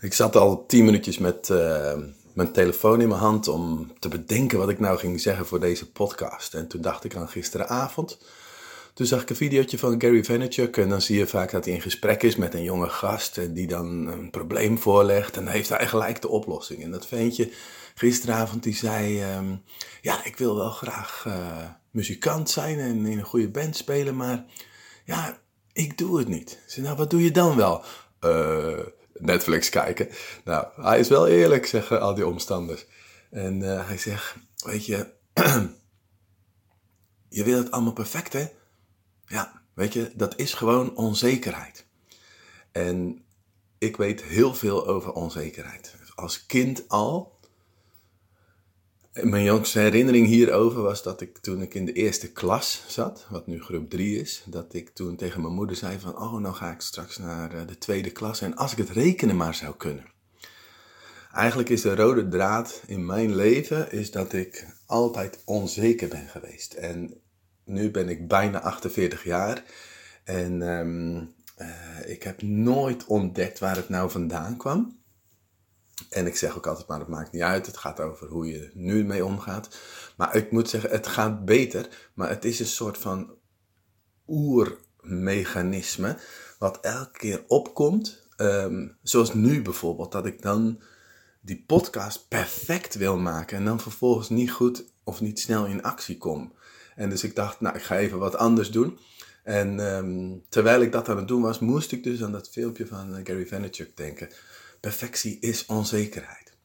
[0.00, 1.92] Ik zat al tien minuutjes met uh,
[2.32, 5.90] mijn telefoon in mijn hand om te bedenken wat ik nou ging zeggen voor deze
[5.90, 6.54] podcast.
[6.54, 8.18] En toen dacht ik aan gisteravond.
[8.94, 11.74] Toen zag ik een videootje van Gary Vaynerchuk en dan zie je vaak dat hij
[11.74, 15.52] in gesprek is met een jonge gast en die dan een probleem voorlegt en dan
[15.52, 16.82] heeft hij gelijk de oplossing.
[16.82, 17.50] En dat ventje
[17.94, 19.62] gisteravond die zei, um,
[20.02, 21.34] ja ik wil wel graag uh,
[21.90, 24.44] muzikant zijn en in een goede band spelen, maar
[25.04, 25.38] ja,
[25.72, 26.58] ik doe het niet.
[26.66, 27.82] Zei, nou wat doe je dan wel?
[28.24, 28.78] Uh,
[29.18, 30.08] Netflix kijken.
[30.44, 32.86] Nou, hij is wel eerlijk, zeggen al die omstanders.
[33.30, 34.34] En uh, hij zegt,
[34.64, 35.06] weet je,
[37.28, 38.46] je wil het allemaal perfect, hè?
[39.26, 41.86] Ja, weet je, dat is gewoon onzekerheid.
[42.72, 43.24] En
[43.78, 45.94] ik weet heel veel over onzekerheid.
[46.14, 47.37] Als kind al
[49.22, 53.46] mijn jongste herinnering hierover was dat ik toen ik in de eerste klas zat, wat
[53.46, 56.70] nu groep 3 is, dat ik toen tegen mijn moeder zei van, oh, nou ga
[56.70, 60.04] ik straks naar eh, de tweede klas en als ik het rekenen maar zou kunnen.
[61.32, 66.72] Eigenlijk is de rode draad in mijn leven is dat ik altijd onzeker ben geweest.
[66.72, 67.14] En
[67.64, 69.64] nu ben ik bijna 48 jaar
[70.24, 74.98] en um, uh, ik heb nooit ontdekt waar het nou vandaan kwam.
[76.08, 77.66] En ik zeg ook altijd maar, het maakt niet uit.
[77.66, 79.68] Het gaat over hoe je nu mee omgaat.
[80.16, 81.88] Maar ik moet zeggen, het gaat beter.
[82.14, 83.34] Maar het is een soort van
[84.26, 86.18] oermechanisme.
[86.58, 88.26] Wat elke keer opkomt.
[88.36, 90.12] Um, zoals nu bijvoorbeeld.
[90.12, 90.80] Dat ik dan
[91.40, 93.56] die podcast perfect wil maken.
[93.56, 96.52] En dan vervolgens niet goed of niet snel in actie kom.
[96.94, 98.98] En dus ik dacht, nou ik ga even wat anders doen.
[99.42, 102.86] En um, terwijl ik dat aan het doen was, moest ik dus aan dat filmpje
[102.86, 104.28] van eh, Gary Vaynerchuk denken
[104.80, 106.56] perfectie is onzekerheid.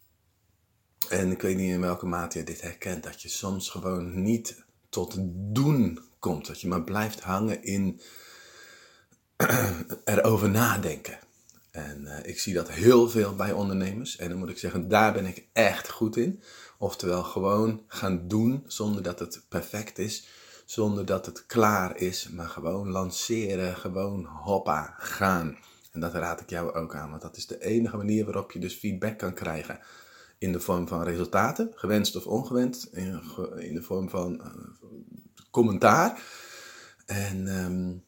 [1.10, 4.64] En ik weet niet in welke mate je dit herkent, dat je soms gewoon niet
[4.90, 5.16] tot
[5.54, 6.48] doen komt.
[6.48, 8.02] Dat je maar blijft hangen in
[10.06, 11.20] erover nadenken.
[11.72, 14.16] En uh, ik zie dat heel veel bij ondernemers.
[14.18, 16.42] En dan moet ik zeggen, daar ben ik echt goed in.
[16.78, 20.28] Oftewel gewoon gaan doen zonder dat het perfect is.
[20.66, 22.30] Zonder dat het klaar is.
[22.30, 23.76] Maar gewoon lanceren.
[23.76, 25.58] Gewoon hoppa, gaan.
[25.94, 28.60] En dat raad ik jou ook aan, want dat is de enige manier waarop je
[28.60, 29.80] dus feedback kan krijgen.
[30.38, 33.22] In de vorm van resultaten, gewenst of ongewenst, in,
[33.74, 34.48] de vorm van uh,
[35.52, 36.24] commentaar.
[37.06, 38.04] En um,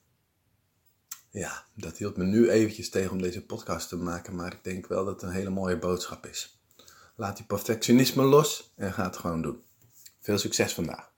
[1.29, 4.87] ja, dat hield me nu eventjes tegen om deze podcast te maken, maar ik denk
[4.87, 6.59] wel dat het een hele mooie boodschap is.
[7.15, 9.63] Laat die perfectionisme los en ga het gewoon doen.
[10.19, 11.14] Veel succes vandaag.